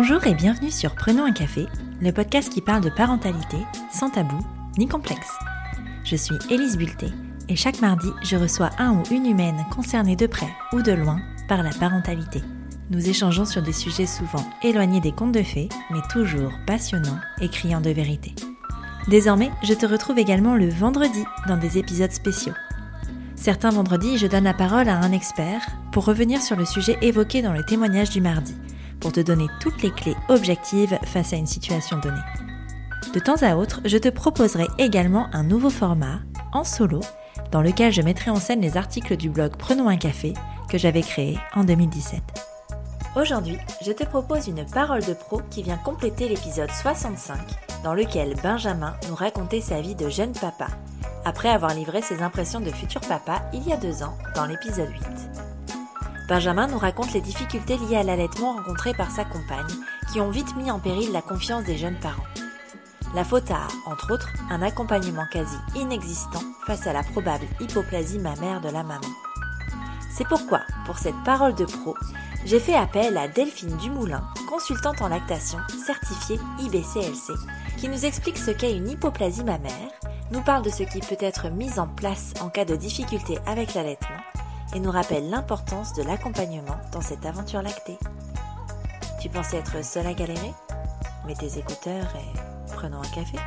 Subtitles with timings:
[0.00, 1.66] Bonjour et bienvenue sur Prenons un café,
[2.00, 3.56] le podcast qui parle de parentalité
[3.92, 4.38] sans tabou
[4.78, 5.32] ni complexe.
[6.04, 7.08] Je suis Élise Bulté
[7.48, 11.18] et chaque mardi, je reçois un ou une humaine concernée de près ou de loin
[11.48, 12.42] par la parentalité.
[12.90, 17.48] Nous échangeons sur des sujets souvent éloignés des contes de fées, mais toujours passionnants et
[17.48, 18.36] criants de vérité.
[19.08, 22.54] Désormais, je te retrouve également le vendredi dans des épisodes spéciaux.
[23.34, 27.42] Certains vendredis, je donne la parole à un expert pour revenir sur le sujet évoqué
[27.42, 28.54] dans le témoignage du mardi,
[29.00, 32.16] pour te donner toutes les clés objectives face à une situation donnée.
[33.14, 36.20] De temps à autre, je te proposerai également un nouveau format,
[36.52, 37.00] en solo,
[37.50, 40.34] dans lequel je mettrai en scène les articles du blog Prenons un café
[40.68, 42.22] que j'avais créé en 2017.
[43.16, 47.38] Aujourd'hui, je te propose une parole de pro qui vient compléter l'épisode 65
[47.82, 50.68] dans lequel Benjamin nous racontait sa vie de jeune papa,
[51.24, 54.90] après avoir livré ses impressions de futur papa il y a deux ans dans l'épisode
[54.90, 55.47] 8.
[56.28, 59.64] Benjamin nous raconte les difficultés liées à l'allaitement rencontrées par sa compagne,
[60.12, 62.26] qui ont vite mis en péril la confiance des jeunes parents.
[63.14, 68.60] La faute à, entre autres, un accompagnement quasi inexistant face à la probable hypoplasie mammaire
[68.60, 69.08] de la maman.
[70.14, 71.94] C'est pourquoi, pour cette parole de pro,
[72.44, 77.32] j'ai fait appel à Delphine Dumoulin, consultante en lactation certifiée IBCLC,
[77.78, 79.92] qui nous explique ce qu'est une hypoplasie mammaire,
[80.30, 83.72] nous parle de ce qui peut être mis en place en cas de difficulté avec
[83.72, 84.17] l'allaitement
[84.74, 87.98] et nous rappelle l'importance de l'accompagnement dans cette aventure lactée.
[89.20, 90.52] Tu pensais être seule à galérer?
[91.26, 93.38] Mets tes écouteurs et prenons un café.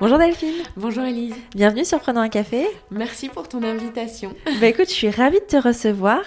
[0.00, 0.62] Bonjour Delphine.
[0.76, 1.34] Bonjour Elise.
[1.54, 2.66] Bienvenue sur Prenons un café.
[2.90, 4.34] Merci pour ton invitation.
[4.60, 6.20] Bah écoute, je suis ravie de te recevoir.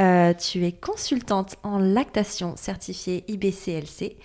[0.00, 4.16] Euh, tu es consultante en lactation certifiée IBCLC.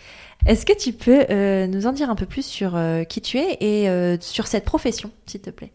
[0.48, 3.38] Est-ce que tu peux euh, nous en dire un peu plus sur euh, qui tu
[3.38, 5.72] es et sur cette profession, s'il te plaît?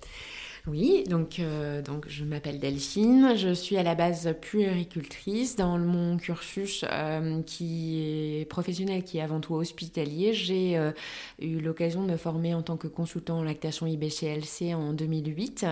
[0.67, 5.57] Oui, donc, euh, donc je m'appelle Delphine, je suis à la base puéricultrice.
[5.57, 10.93] Dans mon cursus euh, qui est professionnel, qui est avant tout hospitalier, j'ai euh,
[11.41, 15.65] eu l'occasion de me former en tant que consultant en lactation IBCLC en 2008.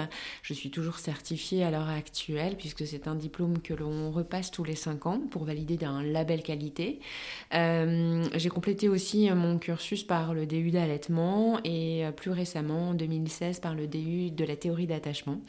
[0.42, 4.64] Je suis toujours certifiée à l'heure actuelle puisque c'est un diplôme que l'on repasse tous
[4.64, 7.00] les 5 ans pour valider d'un label qualité.
[7.52, 13.74] j'ai complété aussi mon cursus par le DU d'allaitement et plus récemment en 2016 par
[13.74, 15.40] le DU de la théorie d'attachement.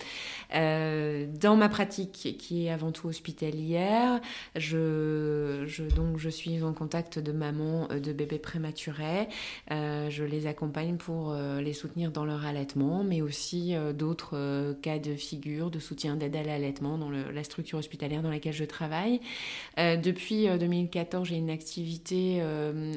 [0.56, 4.19] Euh, dans ma pratique, qui est avant tout hospitalière,
[4.56, 9.28] je, donc, je suis en contact de mamans euh, de bébés prématurés.
[9.72, 15.16] Euh, je les accompagne pour les soutenir dans leur allaitement, mais aussi d'autres cas de
[15.16, 19.19] figure de soutien d'aide à l'allaitement dans la structure hospitalière dans laquelle je travaille.
[19.78, 22.41] depuis 2014, j'ai une activité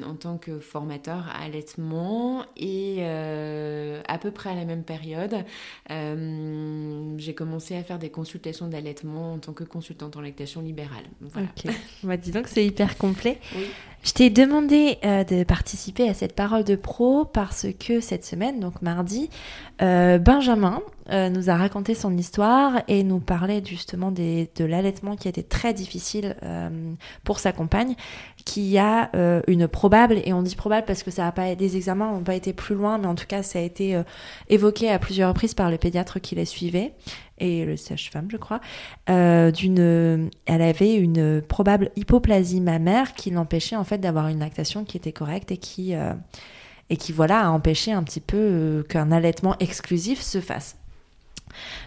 [0.05, 5.43] en tant que formateur à allaitement et à peu près à la même période,
[7.17, 11.05] j'ai commencé à faire des consultations d'allaitement en tant que consultante en lactation libérale.
[11.35, 11.71] Ok,
[12.03, 13.39] bah, dis donc c'est hyper complet.
[14.03, 18.59] Je t'ai demandé euh, de participer à cette parole de pro parce que cette semaine,
[18.59, 19.29] donc mardi,
[19.81, 25.43] euh, Benjamin nous a raconté son histoire et nous parlait justement de l'allaitement qui était
[25.43, 26.35] très difficile
[27.23, 27.95] pour sa compagne,
[28.45, 29.11] qui a
[29.47, 32.35] une probable, et on dit probable parce que ça a pas, des examens n'ont pas
[32.35, 34.01] été plus loin, mais en tout cas ça a été
[34.49, 36.93] évoqué à plusieurs reprises par le pédiatre qui la suivait
[37.43, 38.61] et le sage-femme, je crois,
[39.09, 44.85] euh, d'une, elle avait une probable hypoplasie mammaire qui l'empêchait en fait d'avoir une lactation
[44.85, 46.13] qui était correcte et qui, euh,
[46.89, 50.77] et qui voilà a empêché un petit peu euh, qu'un allaitement exclusif se fasse.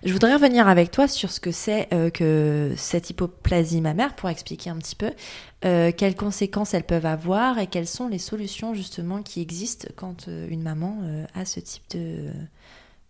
[0.05, 4.71] Je voudrais revenir avec toi sur ce que c'est que cette hypoplasie mammaire pour expliquer
[4.71, 5.13] un petit peu
[5.61, 10.63] quelles conséquences elles peuvent avoir et quelles sont les solutions justement qui existent quand une
[10.63, 10.99] maman
[11.35, 12.31] a ce type de,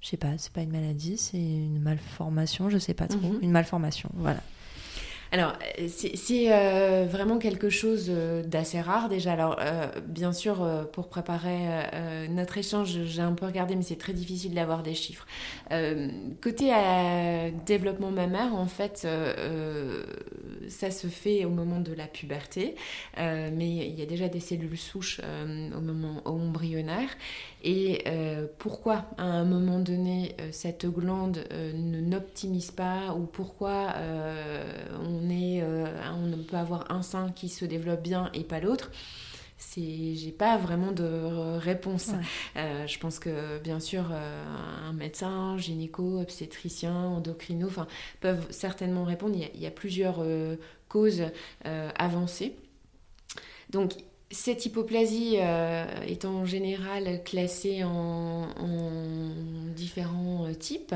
[0.01, 3.41] je sais pas, c'est pas une maladie, c'est une malformation, je sais pas trop, mhm.
[3.43, 4.41] une malformation, voilà.
[5.33, 5.55] Alors,
[5.89, 9.33] c'est euh, vraiment quelque chose euh, d'assez rare déjà.
[9.33, 11.57] Alors, euh, bien sûr, pour préparer
[12.31, 15.27] notre échange, j'ai un peu regardé, mais c'est très difficile d'avoir des chiffres.
[16.41, 16.73] côté
[17.67, 19.07] développement mammaire, en fait,
[20.69, 22.75] ça se fait au moment de la puberté,
[23.17, 25.21] mais il y a déjà des cellules souches
[25.77, 27.11] au moment embryonnaire.
[27.65, 28.05] Et
[28.59, 33.95] pourquoi, à un moment donné, cette glande ne n'optimise pas ou pourquoi
[35.03, 38.61] on on, est, euh, on peut avoir un sein qui se développe bien et pas
[38.61, 38.91] l'autre.
[39.59, 42.11] C'est j'ai pas vraiment de réponse.
[42.57, 44.45] Euh, je pense que bien sûr euh,
[44.89, 47.87] un médecin gynéco obstétricien endocrino enfin
[48.21, 49.37] peuvent certainement répondre.
[49.37, 50.25] Il y a, plusieurs
[50.89, 51.25] causes
[51.65, 52.57] avancées.
[53.71, 53.95] Donc
[54.33, 58.49] cette hypoplasie euh, est en général classée en,
[59.77, 60.95] différents euh, types.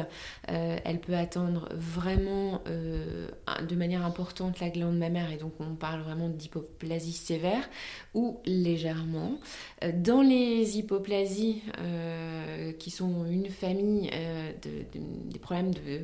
[0.48, 6.00] Euh, elle peut atteindre vraiment de manière importante la glande mammaire et donc on parle
[6.00, 7.68] vraiment d'hypoplasie sévère
[8.14, 9.38] ou légèrement.
[9.94, 11.62] Dans les hypoplasies
[12.78, 14.10] qui sont une famille
[14.62, 16.00] des problèmes de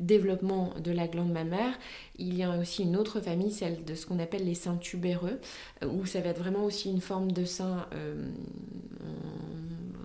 [0.00, 1.78] développement de la glande mammaire,
[2.18, 5.40] il y a aussi une autre famille, celle de ce qu'on appelle les seins tubéreux,
[5.86, 8.30] où ça va être vraiment aussi une forme de sein euh,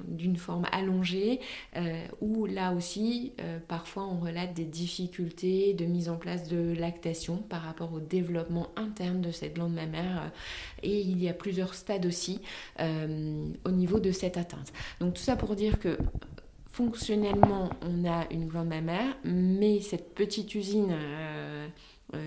[0.08, 1.42] d'une forme allongée,
[1.76, 6.74] euh, où là aussi, euh, parfois on relate des difficultés de mise en place de
[6.74, 10.32] lactation par rapport au développement interne de cette glande mammaire.
[10.82, 12.42] et il y a plusieurs stades aussi
[12.80, 14.72] au niveau de cette atteinte.
[15.00, 15.98] Donc tout ça pour dire que
[16.72, 20.96] fonctionnellement, on a une glande mammaire, mais cette petite usine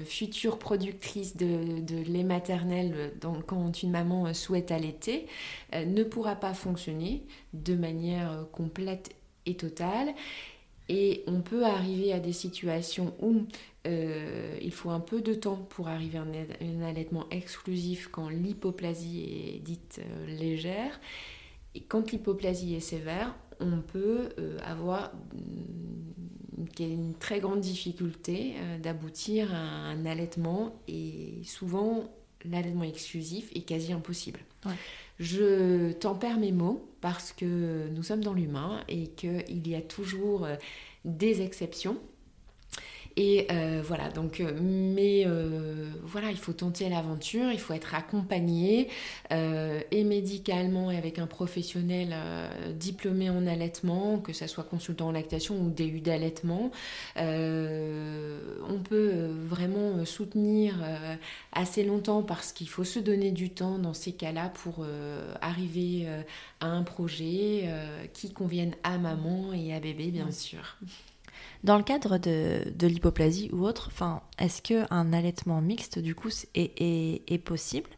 [0.05, 3.13] future productrice de, lait maternel
[3.47, 5.27] quand une maman euh, souhaite allaiter
[5.75, 9.15] euh, ne pourra pas fonctionner de manière complète
[9.47, 10.15] et totale.
[10.89, 13.43] Et on peut arriver à des situations où
[13.85, 19.59] il faut un peu de temps pour arriver à un, allaitement exclusif quand l'hypoplasie est
[19.61, 21.01] dite légère.
[21.77, 24.31] Et quand l'hypoplasie est sévère, on peut
[24.65, 25.13] avoir
[26.75, 32.11] qui est une très grande difficulté euh, d'aboutir à un allaitement et souvent
[32.45, 34.41] l'allaitement exclusif est quasi impossible.
[35.19, 40.45] Je tempère mes mots parce que nous sommes dans l'humain et qu'il y a toujours
[40.45, 40.57] euh,
[41.05, 41.99] des exceptions
[43.19, 47.95] et euh, voilà, donc, euh, mais euh, voilà, il faut tenter l'aventure, il faut être
[47.95, 48.89] accompagné
[49.31, 52.15] et médicalement et avec un professionnel
[52.75, 56.71] diplômé en allaitement, que ce soit consultant en lactation ou DU d'allaitement.
[57.17, 60.77] on peut vraiment soutenir
[61.53, 64.87] assez longtemps parce qu'il faut se donner du temps dans ces cas-là pour
[65.41, 66.07] arriver
[66.61, 67.69] à un projet
[68.13, 70.77] qui convienne à maman et à bébé, bien sûr.
[71.65, 73.91] Dans le cadre de, de l'hypoplasie ou autre,
[74.39, 76.73] est-ce qu'un allaitement mixte, du coup, est,
[77.29, 77.89] est, possible?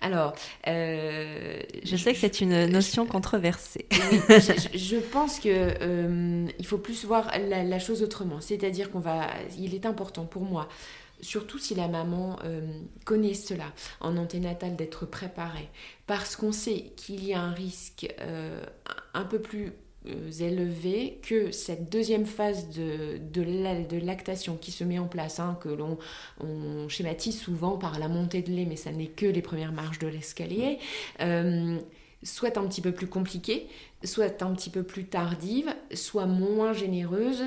[0.00, 0.34] Alors,
[0.66, 3.86] euh, je sais que c'est une notion controversée.
[3.90, 8.40] je, pense que euh, il faut plus voir la, chose autrement.
[8.40, 9.28] C'est-à-dire qu'on va,
[9.58, 10.68] il est important pour moi,
[11.20, 12.62] surtout si la maman euh,
[13.04, 15.68] connaît cela en anténatal, d'être préparée,
[16.06, 18.08] parce qu'on sait qu'il y a un risque
[19.12, 19.74] un peu plus
[20.06, 25.68] euh, élevé que cette deuxième phase de, lactation qui se met en place, hein, que
[25.68, 25.98] l'on
[26.88, 30.06] schématise souvent par la montée de lait, mais ça n'est que les premières marches de
[30.06, 30.78] l'escalier,
[31.20, 31.78] euh,
[32.22, 33.66] soit un petit peu plus compliquée,
[34.02, 37.44] soit un petit peu plus tardive, soit moins généreuse.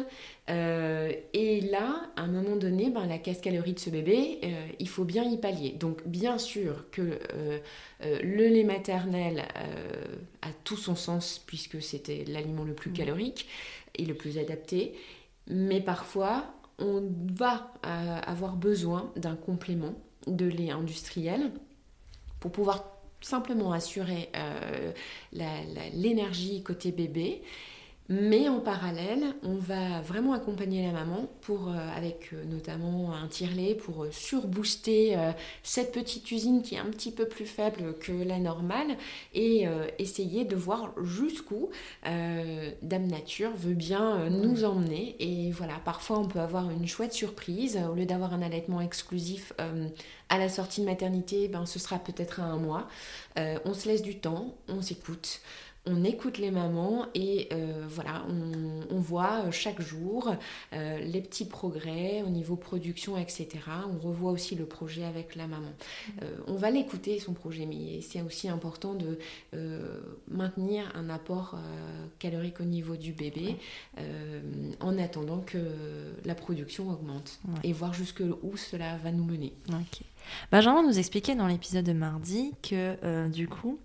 [0.52, 4.40] Euh, et là, à un moment donné, ben, la casse-calorie de ce bébé,
[4.78, 5.72] il faut bien y pallier.
[5.72, 7.20] Donc bien sûr que
[8.02, 9.46] le lait maternel
[10.64, 12.96] tout son sens puisque c'était l'aliment le plus mmh.
[12.96, 13.48] calorique
[13.96, 14.96] et le plus adapté.
[15.48, 16.46] Mais parfois,
[16.80, 19.94] on va avoir besoin d'un complément
[20.28, 21.52] de lait industriel
[22.40, 24.92] pour pouvoir simplement assurer euh,
[25.32, 27.42] l'énergie côté bébé.
[28.10, 33.28] Mais en parallèle, on va vraiment accompagner la maman pour, euh, avec euh, notamment un
[33.28, 35.18] tire-lait pour surbooster
[35.64, 38.98] cette petite usine qui est un petit peu plus faible que la normale
[39.34, 39.66] et
[40.00, 41.70] essayer de voir jusqu'où
[42.04, 45.16] Dame Nature veut bien nous emmener.
[45.20, 47.80] Et voilà, parfois on peut avoir une chouette surprise.
[47.90, 49.54] Au lieu d'avoir un allaitement exclusif
[50.34, 52.88] à la sortie de maternité, ben, ce sera peut-être à un mois.
[53.38, 55.42] Euh, on se laisse du temps, on s'écoute
[55.86, 60.34] on écoute les mamans et euh, voilà, on, voit chaque jour
[60.72, 63.48] euh, les petits progrès au niveau production, etc.
[63.94, 65.74] On revoit aussi le projet avec la maman.
[66.48, 69.20] on va l'écouter, son projet, mais c'est aussi important de
[70.30, 71.60] maintenir un apport
[72.20, 73.58] calorique au niveau du bébé
[74.80, 75.58] en attendant que
[76.24, 79.54] la production augmente et voir jusque où cela va nous mener.
[80.52, 83.80] Benjamin nous expliquait dans l'épisode de mardi que euh, du coup,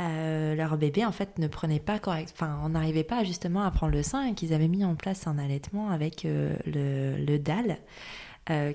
[0.00, 3.70] euh, leur bébé en fait ne prenait pas correct, enfin on n'arrivait pas justement à
[3.70, 7.38] prendre le sein et qu'ils avaient mis en place un allaitement avec euh, le, le,
[7.38, 7.78] DAL,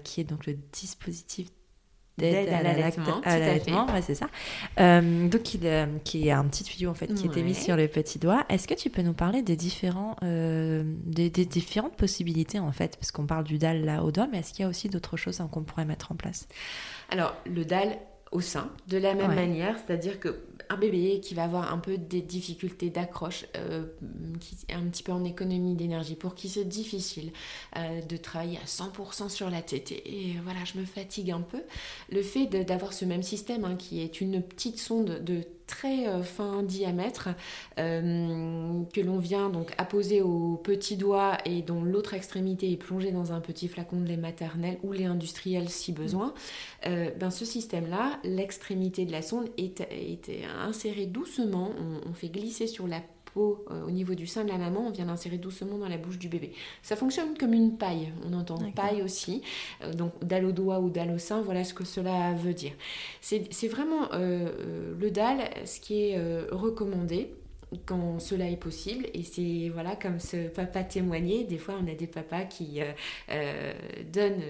[0.03, 1.50] qui est donc le dispositif
[2.17, 4.27] d'aide à l'allaitement, ouais, c'est ça.
[4.79, 5.60] Euh, donc, qui,
[6.03, 8.46] qui est un petit tuyau en fait qui était mis sur le petit doigt.
[8.50, 13.12] Est-ce que tu peux nous parler des différents, euh, des, différentes possibilités en fait, parce
[13.12, 15.41] qu'on parle du dalle là au doigt, mais est-ce qu'il y a aussi d'autres choses
[15.41, 16.48] hein, qu'on pourrait mettre en place?
[17.10, 17.98] Alors, le dalle
[18.32, 21.98] au sein, de la même manière, c'est-à-dire que un bébé qui va avoir un peu
[21.98, 23.86] des difficultés d'accroche, euh,
[24.39, 27.31] qui est un petit peu en économie d'énergie, pour qui c'est difficile
[27.75, 31.62] euh, de travailler à 100% sur la tête, et, voilà, je me fatigue un peu,
[32.10, 36.24] le fait d'avoir ce même système, hein, qui est une petite sonde de très euh,
[36.24, 37.29] fin diamètre
[37.79, 43.12] euh, que l'on vient donc apposer au petit doigt et dont l'autre extrémité est plongée
[43.12, 46.34] dans un petit flacon de lait maternel ou lait industriel si besoin,
[46.86, 49.84] euh, ben ce système-là, l'extrémité de la sonde est,
[50.60, 51.72] insérée doucement,
[52.07, 53.01] on, fait glisser sur la
[53.35, 56.17] peau au niveau du sein de la maman, on vient l'insérer doucement dans la bouche
[56.17, 56.53] du bébé.
[56.81, 59.43] Ça fonctionne comme une paille, on entend paille aussi,
[59.93, 62.71] donc dalle au doigt ou dalle au sein, voilà ce que cela veut dire.
[63.21, 67.29] C'est vraiment le dalle ce qui est euh, recommandé
[67.86, 69.05] quand cela est possible.
[69.13, 71.44] Et c'est voilà comme ce papa témoignait.
[71.44, 72.91] Des fois, on a des papas qui euh,
[73.32, 73.74] euh,
[74.12, 74.41] donnent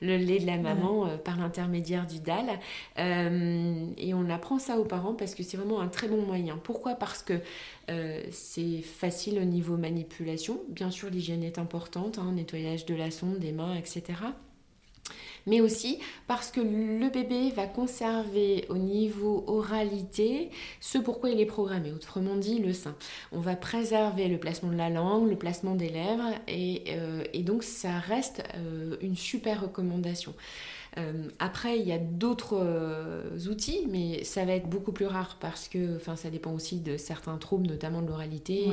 [0.00, 2.58] le lait de la maman par l'intermédiaire du DAL.
[2.96, 6.58] et on apprend ça aux parents parce que c'est vraiment un très bon moyen.
[6.62, 6.94] Pourquoi?
[6.94, 7.40] Parce que
[8.30, 10.60] c'est facile au niveau manipulation.
[10.68, 14.14] Bien sûr, l'hygiène est importante, hein, nettoyage de la sonde, des mains, etc
[15.46, 21.46] mais aussi parce que le bébé va conserver au niveau oralité ce pourquoi il est
[21.46, 22.94] programmé, autrement dit le sein.
[23.32, 27.62] On va préserver le placement de la langue, le placement des lèvres, et, euh, donc
[27.62, 30.34] ça reste euh, une super recommandation.
[30.98, 35.38] Euh, après, il y a d'autres euh, outils, mais ça va être beaucoup plus rare
[35.40, 38.66] parce que ça dépend aussi de certains troubles, notamment de l'oralité.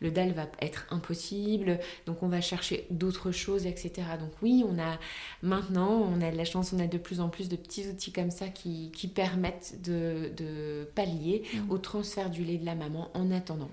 [0.00, 3.92] Le DAL va être impossible, donc on va chercher d'autres choses, etc.
[4.18, 4.98] Donc oui, on a
[5.42, 8.12] maintenant, on a de la chance, on a de plus en plus de petits outils
[8.12, 13.70] comme ça qui, permettent de, pallier au transfert du lait de la maman en attendant.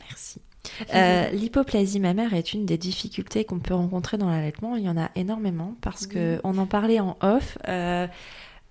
[0.00, 0.40] Merci.
[0.94, 4.76] Euh, l'hypoplasie mammaire est une des difficultés qu'on peut rencontrer dans l'allaitement.
[4.76, 7.58] Il y en a énormément parce que on en parlait en off.
[7.68, 8.06] Euh,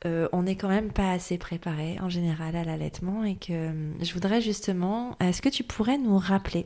[0.05, 3.23] euh, on n'est quand même pas assez préparé en général à l'allaitement.
[3.23, 6.65] Et que je voudrais justement, est-ce que tu pourrais nous rappeler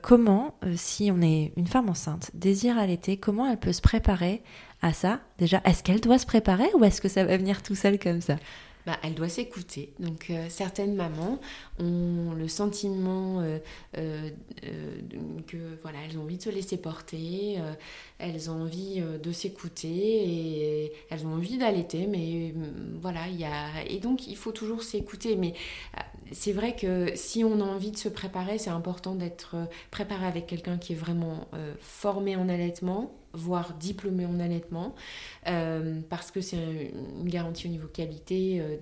[0.00, 4.42] comment, si on est une femme enceinte, désire allaiter, comment elle peut se préparer
[4.80, 5.20] à ça?
[5.38, 8.20] Déjà, est-ce qu'elle doit se préparer ou est-ce que ça va venir tout seul comme
[8.22, 8.36] ça?
[8.86, 9.92] Bah, elle doit s'écouter.
[9.98, 11.38] Donc euh, certaines mamans
[11.78, 13.58] ont le sentiment euh,
[13.98, 14.30] euh,
[15.46, 17.58] que voilà, elles ont envie de se laisser porter,
[18.18, 22.54] elles ont envie de s'écouter et elles ont envie d'allaiter, mais
[23.00, 25.36] voilà, il y a et donc il faut toujours s'écouter.
[25.36, 25.54] Mais
[26.32, 29.56] c'est vrai que si on a envie de se préparer, c'est important d'être
[29.90, 31.48] préparé avec quelqu'un qui est vraiment
[31.80, 34.94] formé en allaitement, voire diplômé en allaitement,
[35.46, 38.76] euh, parce que c'est une garantie au niveau qualité euh,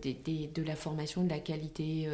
[0.54, 2.08] de la formation, de la qualité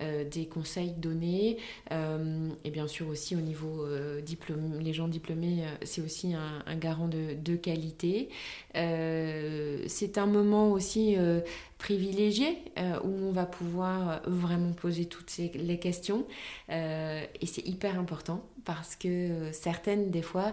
[0.00, 1.58] euh, des conseils donnés,
[1.90, 3.86] et bien sûr aussi au niveau
[4.24, 8.28] diplôme, les gens diplômés, c'est aussi un, garant de qualité.
[8.74, 11.16] c'est un moment aussi
[11.78, 12.58] privilégié
[13.04, 16.26] où on va pouvoir vraiment poser toutes les questions.
[16.68, 20.52] Et c'est hyper important parce que certaines des fois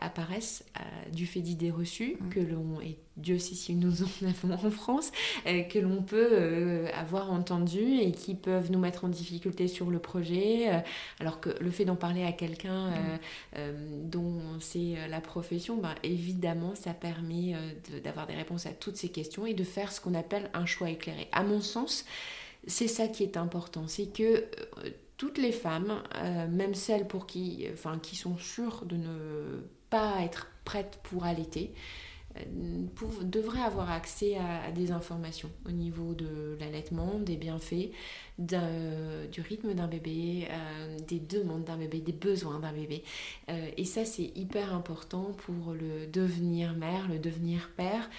[0.00, 0.64] apparaissent
[1.12, 2.28] du fait d'idées reçues Mm.
[2.30, 5.12] que l'on, et Dieu sait si nous en avons en France,
[5.46, 9.90] euh, que l'on peut euh, avoir entendu et qui peuvent nous mettre en difficulté sur
[9.90, 10.80] le projet, euh,
[11.20, 14.08] alors que le fait d'en parler à quelqu'un mm.
[14.08, 17.54] dont c'est la profession, ben, évidemment, ça permet
[18.02, 20.90] d'avoir des réponses à toutes ces questions et de faire ce qu'on appelle un choix
[20.90, 21.28] éclairé.
[21.32, 22.04] À mon sens,
[22.66, 24.44] c'est ça qui est important, c'est que
[25.24, 26.02] toutes les femmes,
[26.50, 31.72] même celles pour qui, enfin, qui sont sûres de ne pas être prêtes pour allaiter,
[32.36, 32.40] euh,
[33.22, 37.90] devraient avoir accès à, des informations au niveau de l'allaitement, des bienfaits,
[38.38, 43.04] du rythme d'un bébé, euh, des demandes d'un bébé, des besoins d'un bébé.
[43.48, 48.10] Euh, et ça, c'est hyper important pour le devenir mère, le devenir père,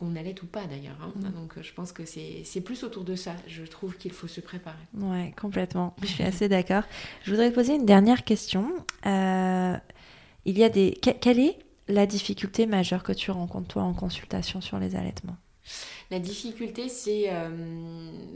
[0.00, 0.96] qu'on allait ou pas d'ailleurs.
[1.02, 1.12] Hein.
[1.16, 1.32] Mm.
[1.32, 4.76] Donc je pense que c'est plus autour de ça, je trouve qu'il faut se préparer.
[4.94, 5.94] Ouais, complètement.
[6.02, 6.84] Je suis assez d'accord.
[7.22, 8.72] Je voudrais poser une dernière question.
[9.04, 10.98] il y a des...
[11.00, 15.36] Quelle est la difficulté majeure que tu rencontres toi en consultation sur les allaitements?
[16.10, 17.48] La difficulté, c'est euh,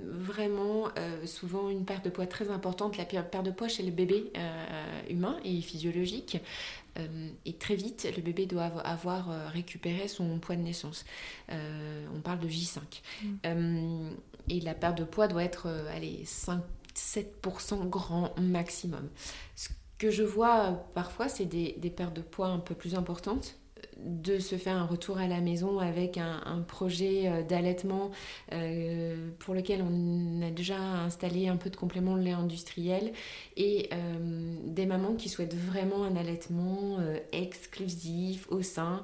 [0.07, 2.97] vraiment euh, souvent une perte de poids très importante.
[2.97, 6.39] La perte de poids chez le bébé euh, humain et physiologique.
[7.45, 11.05] et très vite, le bébé doit avoir récupéré son poids de naissance.
[11.51, 12.79] on parle de J5.
[13.45, 14.11] Mm.
[14.49, 19.09] et la perte de poids doit être, allez, 5-7% grand maximum.
[19.57, 23.57] Ce que je vois parfois, c'est des, des pertes de poids un peu plus importantes
[23.99, 28.11] de se faire un retour à la maison avec un, projet euh, d'allaitement
[28.53, 33.13] euh, pour lequel on a déjà installé un peu de complément de lait industriel
[33.57, 36.99] et euh, des mamans qui souhaitent vraiment un allaitement
[37.33, 39.03] exclusif au sein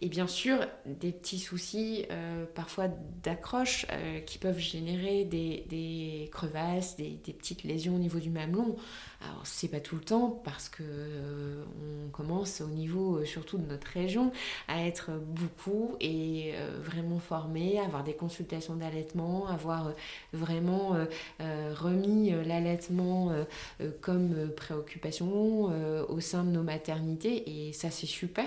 [0.00, 2.06] et bien sûr des petits soucis
[2.54, 2.88] parfois
[3.22, 3.86] d'accroche
[4.26, 8.76] qui peuvent générer des, crevasses, des, petites lésions au niveau du mamelon.
[9.20, 13.88] Alors c'est pas tout le temps parce que on commence au niveau surtout de notre
[13.88, 14.31] région
[14.68, 19.92] à être beaucoup et euh, vraiment formé, avoir des consultations d'allaitement, avoir euh,
[20.32, 20.94] vraiment
[21.40, 23.32] euh, remis l'allaitement
[24.00, 25.70] comme préoccupation
[26.08, 28.46] au sein de nos maternités et ça c'est super.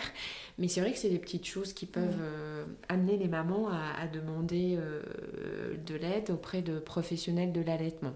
[0.58, 2.22] Mais c'est vrai que c'est des petites choses qui peuvent
[2.90, 4.78] amener les mamans à demander
[5.86, 8.14] de l'aide auprès de professionnels de l'allaitement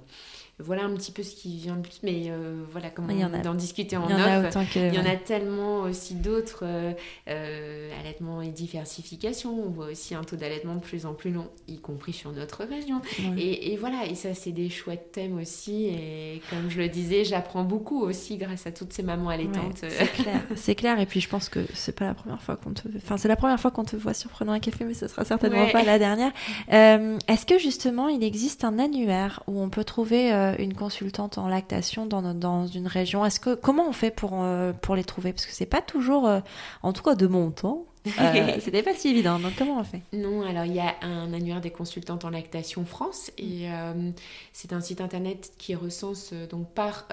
[0.59, 1.99] voilà un petit peu ce qui vient le plus.
[2.03, 3.13] Mais euh, voilà, comment
[3.43, 4.57] d'en discuter en off.
[4.75, 6.63] Il y en a tellement aussi d'autres.
[6.63, 6.93] Euh,
[7.27, 9.57] euh, allaitement et diversification.
[9.65, 12.65] On voit aussi un taux d'allaitement de plus en plus long, y compris sur notre
[12.65, 13.01] région.
[13.37, 15.85] Et, voilà, et ça, c'est des chouettes thèmes aussi.
[15.85, 19.85] Et comme je le disais, j'apprends beaucoup aussi grâce à toutes ces mamans allaitantes.
[19.87, 20.41] c'est clair.
[20.55, 20.99] c'est clair.
[20.99, 22.87] Et puis, je pense que c'est pas la première fois qu'on te.
[22.97, 25.25] Enfin, c'est la première fois qu'on te voit sur Prenant un café, mais ce sera
[25.25, 26.31] certainement pas la dernière.
[26.69, 32.05] Est-ce que justement, il existe un annuaire où on peut trouver une consultante en lactation
[32.05, 33.25] dans, une région.
[33.25, 35.33] Est-ce que comment on fait pour euh, les trouver?
[35.33, 36.39] Parce que c'est pas toujours, euh,
[36.83, 37.85] en tout cas de mon temps,
[38.19, 40.01] euh, c'était pas si évident, donc comment on fait?
[40.13, 44.11] Non, alors il y a un annuaire des consultantes en lactation France et euh,
[44.53, 47.07] c'est un site internet qui recense euh, donc par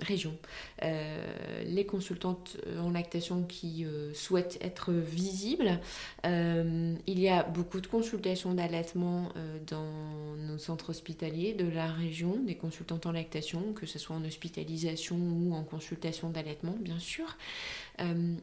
[0.00, 0.34] région
[0.82, 5.80] les consultantes en lactation qui souhaitent être visibles.
[6.24, 9.28] il y a beaucoup de consultations d'allaitement
[9.66, 9.90] dans
[10.38, 15.16] nos centres hospitaliers de la région, des consultantes en lactation, que ce soit en hospitalisation
[15.16, 17.36] ou en consultation d'allaitement, bien sûr.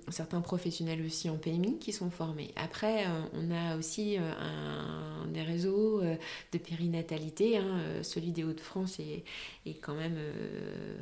[0.09, 2.51] Certains professionnels aussi en PMI qui sont formés.
[2.55, 6.15] Après, euh, on a aussi euh, un, des réseaux euh,
[6.51, 7.57] de périnatalité.
[7.57, 9.23] Hein, celui des Hauts-de-France est,
[9.65, 10.17] est, quand même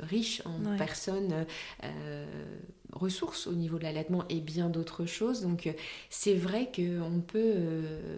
[0.02, 1.46] riche en personnes
[2.92, 5.42] ressources au niveau de l'allaitement et bien d'autres choses.
[5.42, 5.72] Donc
[6.10, 7.54] c'est vrai qu'on peut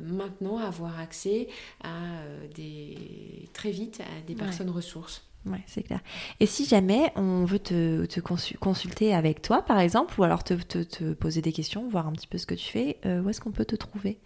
[0.02, 1.48] maintenant avoir accès
[1.82, 2.22] à
[2.54, 5.22] des très vite à des personnes ressources.
[5.46, 6.00] Ouais, c'est clair.
[6.40, 10.54] Et si jamais on veut te, te, consulter avec toi, par exemple, ou alors te,
[10.54, 13.28] te, te, poser des questions, voir un petit peu ce que tu fais, euh, où
[13.28, 14.18] est-ce qu'on peut te trouver?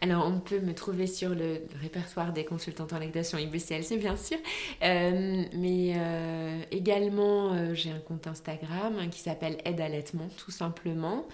[0.00, 4.38] Alors, on peut me trouver sur le répertoire des consultantes en lactation IBCLC, bien sûr.
[4.82, 11.26] Euh, mais euh, également, j'ai un compte Instagram hein, qui s'appelle Aide Allaitement, tout simplement.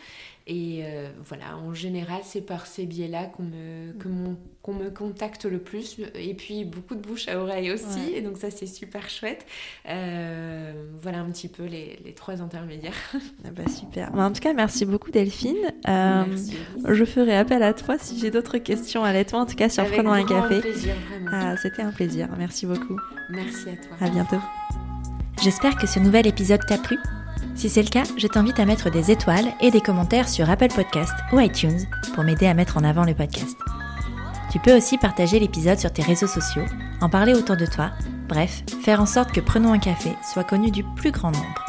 [0.53, 3.93] Et euh, voilà, en général, c'est par ces biais-là qu'on me,
[4.63, 6.01] qu'on me contacte le plus.
[6.17, 8.13] Et puis, beaucoup de bouche à oreille aussi.
[8.17, 9.47] Et donc, ça, c'est super chouette.
[9.89, 12.95] Euh, voilà un petit peu les, les trois intermédiaires.
[13.45, 14.13] Ah bah, super.
[14.15, 15.57] en tout cas, merci beaucoup, Delphine.
[15.89, 16.25] Euh,
[16.89, 19.13] je ferai appel à toi si j'ai d'autres questions à.
[19.33, 20.61] En tout cas, sur Prenons un café.
[20.61, 20.95] plaisir,
[21.33, 22.29] Ah, C'était un plaisir.
[22.37, 22.99] Merci beaucoup.
[23.31, 23.97] Merci à toi.
[24.01, 24.41] À bientôt.
[25.43, 26.99] J'espère que ce nouvel épisode t'a plu.
[27.55, 30.73] Si c'est le cas, je t'invite à mettre des étoiles et des commentaires sur Apple
[30.75, 33.57] Podcast ou iTunes pour m'aider à mettre en avant le podcast.
[34.51, 36.65] Tu peux aussi partager l'épisode sur tes réseaux sociaux,
[37.01, 37.91] en parler autour de toi,
[38.29, 41.65] bref, faire en sorte que Prenons un café soit connu du plus grand nombre.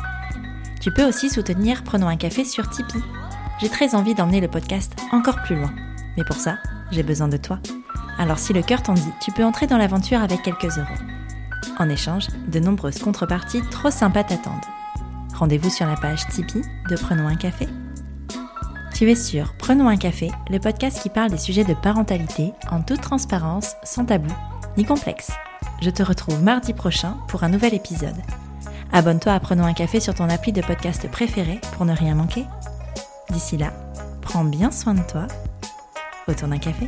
[0.80, 3.04] Tu peux aussi soutenir Prenons un café sur Tipeee.
[3.60, 5.72] J'ai très envie d'emmener le podcast encore plus loin.
[6.18, 6.58] Mais pour ça,
[6.92, 7.60] j'ai besoin de toi.
[8.18, 10.88] Alors si le cœur t'en dit, tu peux entrer dans l'aventure avec quelques euros.
[11.78, 14.66] En échange, de nombreuses contreparties trop sympas t'attendent.
[15.42, 17.68] Rendez-vous sur la page Tipeee de Prenons un café.
[18.94, 22.84] Tu es sur Prenons un café, le podcast qui parle des sujets de parentalité en
[22.84, 24.32] toute transparence, sans tabou
[24.78, 25.32] ni complexe.
[25.82, 28.22] Je te retrouve mardi prochain pour un nouvel épisode.
[28.94, 32.46] Abonne-toi à Prenons un café sur ton appli de podcast préféré pour ne rien manquer.
[33.32, 33.74] D'ici là,
[34.22, 35.26] prends bien soin de toi
[36.28, 36.88] autour d'un café.